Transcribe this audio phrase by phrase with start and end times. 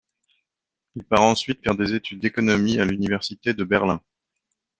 [0.95, 4.01] Il part ensuite faire des études d'économie à l'université de Berlin.